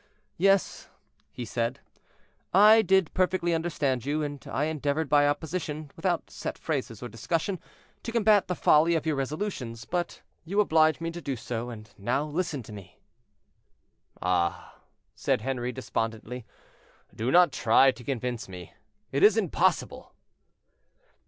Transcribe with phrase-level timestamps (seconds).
[0.39, 0.89] "Yes,"
[1.31, 1.79] he said,
[2.55, 7.59] "I did perfectly understand you; and I endeavored by opposition, without set phrases or discussion,
[8.01, 11.93] to combat the folly of your resolutions, but you oblige me to do so; and
[11.99, 12.99] now listen to me."
[14.19, 14.73] "Ah!"
[15.13, 16.47] said Henri, despondently,
[17.13, 18.73] "do not try to convince me;
[19.11, 20.15] it is impossible."